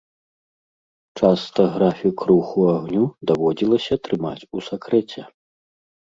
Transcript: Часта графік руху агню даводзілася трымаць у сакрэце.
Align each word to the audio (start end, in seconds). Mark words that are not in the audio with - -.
Часта 1.19 1.61
графік 1.75 2.17
руху 2.31 2.63
агню 2.75 3.03
даводзілася 3.31 3.93
трымаць 4.07 4.47
у 4.59 4.63
сакрэце. 4.69 5.21